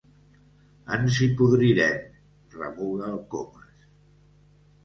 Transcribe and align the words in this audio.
Ens 0.95 1.19
hi 1.25 1.27
podrirem 1.41 2.01
—remuga 2.57 3.11
el 3.13 3.23
Comas. 3.35 3.87